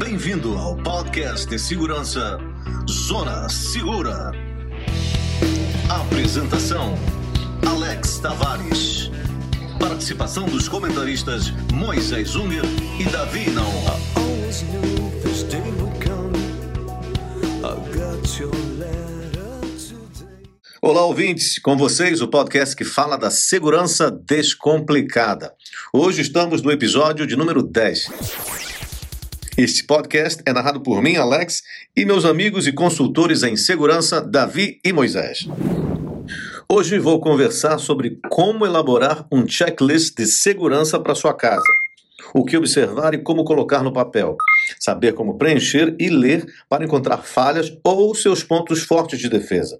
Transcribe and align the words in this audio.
Bem-vindo 0.00 0.56
ao 0.56 0.74
podcast 0.76 1.46
de 1.46 1.58
segurança 1.58 2.38
Zona 2.90 3.46
Segura. 3.50 4.32
Apresentação: 5.90 6.94
Alex 7.68 8.18
Tavares. 8.18 9.10
Participação 9.78 10.46
dos 10.46 10.70
comentaristas 10.70 11.50
Moisés 11.74 12.34
Unger 12.34 12.64
e 12.98 13.04
Davi 13.10 13.50
Naon. 13.50 13.84
Olá, 20.80 21.04
ouvintes! 21.04 21.58
Com 21.58 21.76
vocês 21.76 22.22
o 22.22 22.28
podcast 22.28 22.74
que 22.74 22.84
fala 22.84 23.18
da 23.18 23.30
segurança 23.30 24.10
descomplicada. 24.10 25.52
Hoje 25.92 26.22
estamos 26.22 26.62
no 26.62 26.72
episódio 26.72 27.26
de 27.26 27.36
número 27.36 27.62
10. 27.62 28.59
Este 29.62 29.84
podcast 29.84 30.42
é 30.46 30.54
narrado 30.54 30.80
por 30.80 31.02
mim, 31.02 31.16
Alex, 31.16 31.62
e 31.94 32.06
meus 32.06 32.24
amigos 32.24 32.66
e 32.66 32.72
consultores 32.72 33.42
em 33.42 33.56
segurança, 33.58 34.18
Davi 34.18 34.80
e 34.82 34.90
Moisés. 34.90 35.46
Hoje 36.66 36.98
vou 36.98 37.20
conversar 37.20 37.76
sobre 37.76 38.18
como 38.30 38.64
elaborar 38.64 39.26
um 39.30 39.46
checklist 39.46 40.16
de 40.16 40.24
segurança 40.24 40.98
para 40.98 41.14
sua 41.14 41.34
casa. 41.34 41.60
O 42.32 42.42
que 42.42 42.56
observar 42.56 43.12
e 43.12 43.18
como 43.18 43.44
colocar 43.44 43.82
no 43.82 43.92
papel. 43.92 44.34
Saber 44.78 45.12
como 45.12 45.36
preencher 45.36 45.94
e 46.00 46.08
ler 46.08 46.46
para 46.66 46.82
encontrar 46.82 47.18
falhas 47.18 47.70
ou 47.84 48.14
seus 48.14 48.42
pontos 48.42 48.82
fortes 48.84 49.18
de 49.18 49.28
defesa 49.28 49.78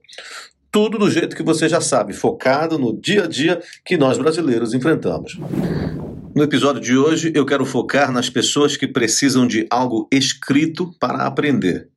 tudo 0.73 0.99
do 0.99 1.11
jeito 1.11 1.35
que 1.35 1.43
você 1.43 1.69
já 1.69 1.81
sabe, 1.81 2.13
focado 2.13 2.79
no 2.79 2.97
dia 2.97 3.25
a 3.25 3.27
dia 3.27 3.61
que 3.85 3.97
nós 3.97 4.19
brasileiros 4.19 4.73
enfrentamos. 4.73 5.37
No 6.33 6.45
episódio 6.45 6.81
de 6.81 6.97
hoje, 6.97 7.33
eu 7.35 7.45
quero 7.45 7.67
focar 7.67 8.13
nas 8.13 8.31
pessoas 8.31 8.77
que 8.77 8.87
precisam 8.87 9.49
de 9.49 9.67
algo 9.69 10.09
escrito 10.13 10.95
para 11.01 11.27
aprender. 11.27 11.89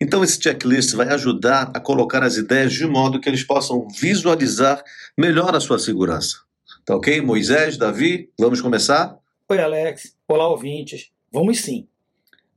Então, 0.00 0.24
esse 0.24 0.42
checklist 0.42 0.94
vai 0.94 1.06
ajudar 1.10 1.70
a 1.72 1.78
colocar 1.78 2.24
as 2.24 2.36
ideias 2.36 2.72
de 2.72 2.84
modo 2.86 3.20
que 3.20 3.28
eles 3.28 3.44
possam 3.44 3.86
visualizar 3.88 4.82
melhor 5.16 5.54
a 5.54 5.60
sua 5.60 5.78
segurança. 5.78 6.38
Tá 6.84 6.96
ok? 6.96 7.20
Moisés, 7.20 7.76
Davi, 7.76 8.30
vamos 8.36 8.60
começar? 8.60 9.16
Oi, 9.48 9.60
Alex. 9.60 10.16
Olá, 10.26 10.48
ouvintes. 10.48 11.12
Vamos 11.32 11.60
sim. 11.60 11.86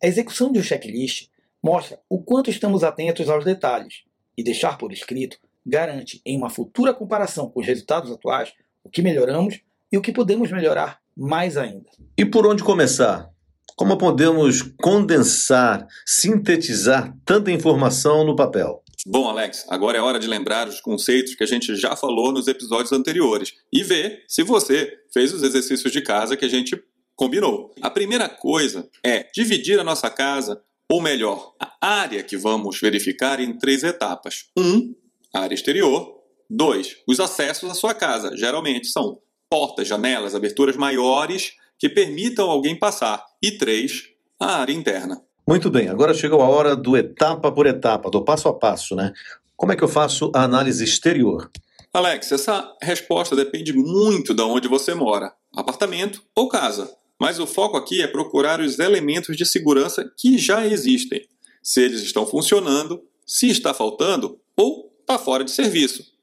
A 0.03 0.07
execução 0.07 0.51
de 0.51 0.57
um 0.57 0.63
checklist 0.63 1.27
mostra 1.61 1.99
o 2.09 2.17
quanto 2.17 2.49
estamos 2.49 2.83
atentos 2.83 3.29
aos 3.29 3.45
detalhes 3.45 4.05
e 4.35 4.43
deixar 4.43 4.75
por 4.79 4.91
escrito 4.91 5.37
garante, 5.63 6.19
em 6.25 6.35
uma 6.35 6.49
futura 6.49 6.95
comparação 6.95 7.47
com 7.47 7.59
os 7.59 7.67
resultados 7.67 8.11
atuais, 8.11 8.53
o 8.83 8.89
que 8.89 9.03
melhoramos 9.03 9.61
e 9.91 9.97
o 9.97 10.01
que 10.01 10.11
podemos 10.11 10.51
melhorar 10.51 11.04
mais 11.15 11.57
ainda. 11.57 11.89
E 12.17 12.25
por 12.25 12.45
onde 12.47 12.63
começar? 12.63 13.29
Como 13.75 13.97
podemos 13.97 14.61
condensar, 14.81 15.85
sintetizar 16.05 17.13
tanta 17.25 17.51
informação 17.51 18.25
no 18.25 18.35
papel? 18.35 18.81
Bom, 19.07 19.27
Alex, 19.27 19.65
agora 19.69 19.97
é 19.97 20.01
hora 20.01 20.19
de 20.19 20.27
lembrar 20.27 20.67
os 20.67 20.79
conceitos 20.79 21.35
que 21.35 21.43
a 21.43 21.47
gente 21.47 21.75
já 21.75 21.95
falou 21.95 22.31
nos 22.31 22.47
episódios 22.47 22.91
anteriores 22.91 23.53
e 23.71 23.83
ver 23.83 24.23
se 24.27 24.43
você 24.43 24.91
fez 25.13 25.33
os 25.33 25.43
exercícios 25.43 25.91
de 25.91 26.01
casa 26.01 26.35
que 26.35 26.45
a 26.45 26.49
gente 26.49 26.81
combinou. 27.15 27.73
A 27.81 27.89
primeira 27.89 28.27
coisa 28.27 28.89
é 29.03 29.27
dividir 29.33 29.79
a 29.79 29.83
nossa 29.83 30.09
casa 30.09 30.61
ou 30.89 31.01
melhor, 31.01 31.53
a 31.59 31.75
área 31.81 32.23
que 32.23 32.37
vamos 32.37 32.79
verificar 32.79 33.39
em 33.39 33.57
três 33.57 33.83
etapas. 33.83 34.45
1. 34.55 34.61
Um, 34.61 34.95
área 35.33 35.55
exterior. 35.55 36.13
2. 36.49 36.97
Os 37.07 37.19
acessos 37.19 37.71
à 37.71 37.73
sua 37.73 37.93
casa. 37.93 38.37
Geralmente 38.37 38.87
são 38.87 39.19
portas, 39.55 39.87
janelas, 39.87 40.35
aberturas 40.35 40.75
maiores 40.75 41.53
que 41.79 41.87
permitam 41.87 42.51
alguém 42.51 42.77
passar. 42.77 43.23
E 43.41 43.51
3. 43.51 44.09
A 44.37 44.57
área 44.57 44.73
interna. 44.73 45.21
Muito 45.47 45.69
bem, 45.69 45.87
agora 45.87 46.13
chegou 46.13 46.41
a 46.41 46.49
hora 46.49 46.75
do 46.75 46.97
etapa 46.97 47.49
por 47.53 47.65
etapa, 47.65 48.09
do 48.09 48.21
passo 48.21 48.49
a 48.49 48.53
passo, 48.53 48.97
né? 48.97 49.13
Como 49.55 49.71
é 49.71 49.77
que 49.77 49.83
eu 49.83 49.87
faço 49.87 50.29
a 50.35 50.43
análise 50.43 50.83
exterior? 50.83 51.49
Alex, 51.93 52.33
essa 52.33 52.75
resposta 52.81 53.33
depende 53.33 53.71
muito 53.71 54.33
de 54.33 54.41
onde 54.41 54.67
você 54.67 54.93
mora, 54.93 55.31
apartamento 55.55 56.21
ou 56.35 56.49
casa. 56.49 56.93
Mas 57.17 57.39
o 57.39 57.47
foco 57.47 57.77
aqui 57.77 58.01
é 58.01 58.07
procurar 58.07 58.59
os 58.59 58.77
elementos 58.77 59.37
de 59.37 59.45
segurança 59.45 60.11
que 60.17 60.37
já 60.37 60.67
existem, 60.67 61.25
se 61.63 61.79
eles 61.81 62.01
estão 62.01 62.25
funcionando, 62.25 63.01
se 63.25 63.49
está 63.49 63.73
faltando 63.73 64.37
ou 64.57 64.91
está 64.99 65.17
fora 65.17 65.45
de 65.45 65.51
serviço. 65.51 66.14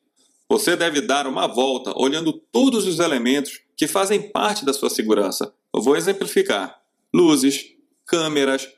Você 0.52 0.76
deve 0.76 1.00
dar 1.00 1.26
uma 1.26 1.46
volta 1.46 1.94
olhando 1.96 2.30
todos 2.30 2.86
os 2.86 2.98
elementos 2.98 3.62
que 3.74 3.88
fazem 3.88 4.20
parte 4.20 4.66
da 4.66 4.74
sua 4.74 4.90
segurança. 4.90 5.54
Eu 5.74 5.80
vou 5.80 5.96
exemplificar: 5.96 6.78
luzes, 7.10 7.74
câmeras, 8.04 8.68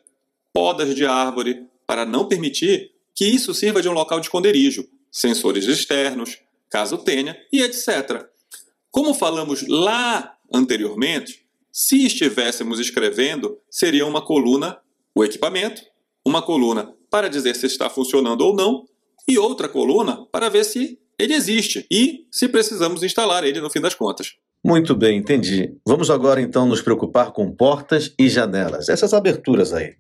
podas 0.53 0.95
de 0.95 1.05
árvore, 1.05 1.67
para 1.85 2.07
não 2.07 2.29
permitir 2.29 2.93
que 3.13 3.25
isso 3.25 3.53
sirva 3.53 3.83
de 3.83 3.89
um 3.89 3.93
local 3.93 4.21
de 4.21 4.27
esconderijo, 4.27 4.89
sensores 5.11 5.67
externos, 5.67 6.39
caso 6.71 6.97
tenha, 6.97 7.37
e 7.53 7.61
etc. 7.61 8.25
Como 8.89 9.13
falamos 9.13 9.67
lá 9.67 10.39
anteriormente, 10.55 11.45
se 11.73 12.07
estivéssemos 12.07 12.79
escrevendo, 12.79 13.59
seria 13.69 14.07
uma 14.07 14.25
coluna 14.25 14.79
o 15.13 15.25
equipamento, 15.25 15.83
uma 16.25 16.41
coluna 16.41 16.95
para 17.11 17.27
dizer 17.27 17.57
se 17.57 17.67
está 17.67 17.91
funcionando 17.91 18.43
ou 18.43 18.55
não, 18.55 18.87
e 19.27 19.37
outra 19.37 19.69
coluna 19.69 20.25
para 20.27 20.49
ver 20.49 20.63
se 20.63 21.01
ele 21.19 21.35
existe 21.35 21.87
e 21.91 22.27
se 22.31 22.49
precisamos 22.49 23.03
instalar 23.03 23.45
ele 23.45 23.61
no 23.61 23.71
fim 23.71 23.81
das 23.81 23.95
contas. 23.95 24.35
Muito 24.65 24.95
bem, 24.97 25.19
entendi. 25.19 25.77
Vamos 25.87 26.11
agora 26.11 26.41
então 26.41 26.67
nos 26.67 26.81
preocupar 26.81 27.33
com 27.33 27.55
portas 27.55 28.15
e 28.19 28.29
janelas, 28.29 28.89
essas 28.89 29.13
aberturas 29.13 29.73
aí. 29.75 29.97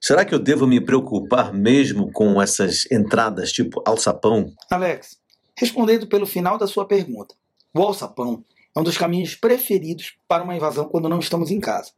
Será 0.00 0.24
que 0.24 0.34
eu 0.34 0.38
devo 0.38 0.66
me 0.66 0.80
preocupar 0.80 1.52
mesmo 1.52 2.10
com 2.10 2.40
essas 2.40 2.90
entradas 2.90 3.52
tipo 3.52 3.82
alçapão? 3.86 4.52
Alex, 4.70 5.18
respondendo 5.56 6.06
pelo 6.06 6.26
final 6.26 6.58
da 6.58 6.66
sua 6.66 6.86
pergunta, 6.86 7.34
o 7.72 7.82
alçapão 7.82 8.44
é 8.74 8.80
um 8.80 8.82
dos 8.82 8.98
caminhos 8.98 9.34
preferidos 9.34 10.16
para 10.26 10.42
uma 10.42 10.56
invasão 10.56 10.86
quando 10.86 11.08
não 11.08 11.18
estamos 11.18 11.50
em 11.50 11.60
casa. 11.60 11.92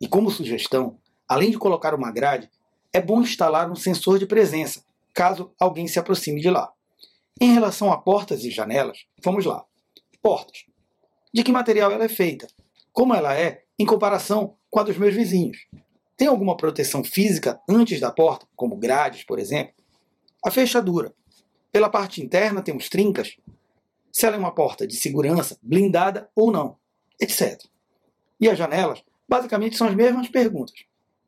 E 0.00 0.06
como 0.06 0.30
sugestão, 0.30 0.98
além 1.26 1.50
de 1.50 1.58
colocar 1.58 1.94
uma 1.94 2.12
grade, 2.12 2.48
é 2.92 3.00
bom 3.00 3.22
instalar 3.22 3.70
um 3.70 3.74
sensor 3.74 4.18
de 4.18 4.26
presença, 4.26 4.84
caso 5.12 5.50
alguém 5.58 5.88
se 5.88 5.98
aproxime 5.98 6.40
de 6.40 6.50
lá. 6.50 6.70
Em 7.38 7.52
relação 7.52 7.92
a 7.92 7.98
portas 7.98 8.44
e 8.44 8.50
janelas, 8.50 9.04
vamos 9.22 9.44
lá. 9.44 9.64
Portas. 10.22 10.64
De 11.32 11.42
que 11.42 11.52
material 11.52 11.92
ela 11.92 12.04
é 12.04 12.08
feita? 12.08 12.46
Como 12.92 13.14
ela 13.14 13.34
é 13.38 13.64
em 13.78 13.84
comparação 13.84 14.56
com 14.70 14.80
a 14.80 14.82
dos 14.82 14.96
meus 14.96 15.14
vizinhos? 15.14 15.58
Tem 16.16 16.28
alguma 16.28 16.56
proteção 16.56 17.04
física 17.04 17.60
antes 17.68 18.00
da 18.00 18.10
porta, 18.10 18.46
como 18.56 18.76
grades, 18.76 19.22
por 19.22 19.38
exemplo? 19.38 19.74
A 20.42 20.50
fechadura. 20.50 21.12
Pela 21.70 21.90
parte 21.90 22.22
interna 22.22 22.62
temos 22.62 22.88
trincas, 22.88 23.36
se 24.10 24.24
ela 24.24 24.36
é 24.36 24.38
uma 24.38 24.54
porta 24.54 24.86
de 24.86 24.96
segurança, 24.96 25.58
blindada 25.62 26.30
ou 26.34 26.50
não, 26.50 26.78
etc. 27.20 27.60
E 28.40 28.48
as 28.48 28.56
janelas, 28.56 29.04
basicamente, 29.28 29.76
são 29.76 29.88
as 29.88 29.94
mesmas 29.94 30.28
perguntas: 30.28 30.84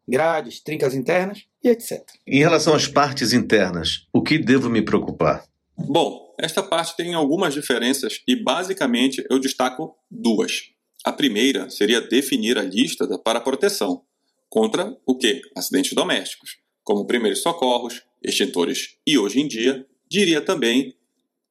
grades, 0.09 0.61
trincas 0.63 0.95
internas 0.95 1.47
e 1.63 1.69
etc. 1.69 2.03
Em 2.27 2.39
relação 2.39 2.75
às 2.75 2.89
partes 2.89 3.35
internas, 3.35 4.09
o 4.11 4.23
que 4.23 4.39
devo 4.39 4.71
me 4.71 4.81
preocupar? 4.81 5.45
Bom, 5.87 6.35
esta 6.39 6.63
parte 6.63 6.97
tem 6.97 7.15
algumas 7.15 7.55
diferenças 7.55 8.21
e 8.27 8.37
basicamente 8.37 9.25
eu 9.31 9.39
destaco 9.39 9.95
duas. 10.11 10.71
A 11.05 11.13
primeira 11.13 11.71
seria 11.71 12.01
definir 12.01 12.59
a 12.59 12.63
lista 12.63 13.07
para 13.19 13.41
proteção 13.41 14.03
contra 14.49 14.97
o 15.07 15.17
que? 15.17 15.41
Acidentes 15.57 15.93
domésticos, 15.93 16.59
como 16.83 17.07
primeiros 17.07 17.43
socorros, 17.43 18.03
extintores 18.23 18.97
e 19.07 19.19
hoje 19.19 19.41
em 19.41 19.47
dia 19.47 19.87
diria 20.11 20.41
também 20.41 20.97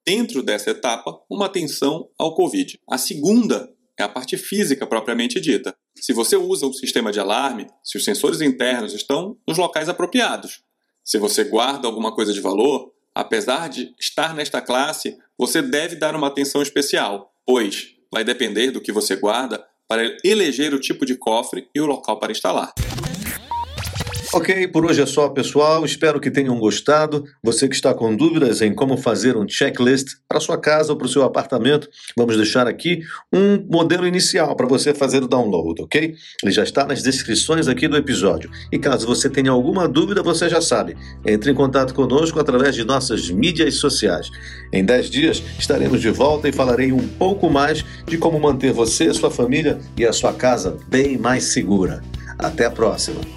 dentro 0.05 0.41
dessa 0.41 0.71
etapa, 0.71 1.19
uma 1.29 1.47
atenção 1.47 2.09
ao 2.17 2.33
Covid. 2.33 2.79
A 2.89 2.97
segunda 2.97 3.69
é 3.99 4.03
a 4.03 4.09
parte 4.09 4.37
física 4.37 4.87
propriamente 4.87 5.39
dita. 5.39 5.75
Se 5.95 6.13
você 6.13 6.37
usa 6.37 6.65
um 6.65 6.71
sistema 6.71 7.11
de 7.11 7.19
alarme, 7.19 7.67
se 7.83 7.97
os 7.97 8.05
sensores 8.05 8.39
internos 8.39 8.93
estão 8.93 9.37
nos 9.47 9.57
locais 9.57 9.89
apropriados. 9.89 10.61
Se 11.03 11.17
você 11.17 11.43
guarda 11.43 11.87
alguma 11.87 12.13
coisa 12.13 12.31
de 12.31 12.39
valor, 12.39 12.93
apesar 13.17 13.67
de 13.67 13.95
estar 13.99 14.35
nesta 14.35 14.61
classe, 14.61 15.17
você 15.35 15.59
deve 15.59 15.95
dar 15.95 16.15
uma 16.15 16.27
atenção 16.27 16.61
especial, 16.61 17.33
pois 17.43 17.95
vai 18.11 18.23
depender 18.23 18.69
do 18.69 18.79
que 18.79 18.91
você 18.91 19.15
guarda 19.15 19.65
para 19.87 20.15
eleger 20.23 20.71
o 20.71 20.79
tipo 20.79 21.03
de 21.03 21.15
cofre 21.15 21.67
e 21.73 21.81
o 21.81 21.87
local 21.87 22.19
para 22.19 22.31
instalar. 22.31 22.73
Ok, 24.33 24.67
por 24.67 24.85
hoje 24.85 25.01
é 25.01 25.05
só, 25.05 25.29
pessoal. 25.29 25.85
Espero 25.85 26.19
que 26.19 26.29
tenham 26.29 26.59
gostado. 26.59 27.23
Você 27.41 27.67
que 27.67 27.75
está 27.75 27.93
com 27.93 28.13
dúvidas 28.13 28.61
em 28.61 28.73
como 28.73 28.97
fazer 28.97 29.37
um 29.37 29.47
checklist 29.47 30.17
para 30.27 30.41
sua 30.41 30.57
casa 30.59 30.91
ou 30.91 30.97
para 30.97 31.07
o 31.07 31.09
seu 31.09 31.23
apartamento, 31.23 31.87
vamos 32.15 32.35
deixar 32.35 32.67
aqui 32.67 32.99
um 33.31 33.65
modelo 33.71 34.05
inicial 34.05 34.53
para 34.55 34.67
você 34.67 34.93
fazer 34.93 35.23
o 35.23 35.27
download, 35.29 35.81
ok? 35.81 36.13
Ele 36.43 36.51
já 36.51 36.63
está 36.63 36.85
nas 36.85 37.01
descrições 37.01 37.69
aqui 37.69 37.87
do 37.87 37.95
episódio. 37.95 38.51
E 38.69 38.77
caso 38.77 39.07
você 39.07 39.29
tenha 39.29 39.51
alguma 39.51 39.87
dúvida, 39.87 40.21
você 40.21 40.49
já 40.49 40.59
sabe. 40.59 40.97
Entre 41.25 41.49
em 41.49 41.55
contato 41.55 41.93
conosco 41.93 42.37
através 42.37 42.75
de 42.75 42.83
nossas 42.83 43.29
mídias 43.29 43.75
sociais. 43.75 44.29
Em 44.73 44.83
10 44.83 45.09
dias 45.09 45.43
estaremos 45.57 46.01
de 46.01 46.09
volta 46.09 46.49
e 46.49 46.51
falarei 46.51 46.91
um 46.91 47.07
pouco 47.07 47.49
mais 47.49 47.83
de 48.05 48.17
como 48.17 48.37
manter 48.39 48.73
você, 48.73 49.13
sua 49.13 49.31
família 49.31 49.79
e 49.97 50.05
a 50.05 50.11
sua 50.11 50.33
casa 50.33 50.77
bem 50.89 51.17
mais 51.17 51.45
segura. 51.45 52.03
Até 52.37 52.65
a 52.65 52.71
próxima! 52.71 53.36